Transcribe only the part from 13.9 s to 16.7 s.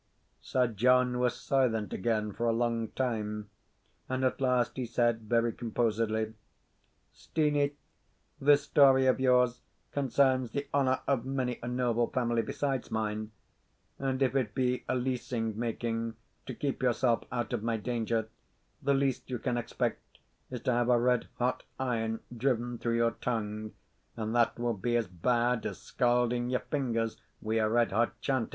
and if it be a leasing making, to